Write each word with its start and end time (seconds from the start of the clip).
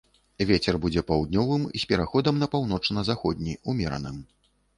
Вецер 0.51 0.77
будзе 0.85 1.03
паўднёвым 1.09 1.67
з 1.83 1.89
пераходам 1.91 2.41
на 2.45 2.49
паўночна-заходні, 2.57 3.53
умераным. 3.75 4.17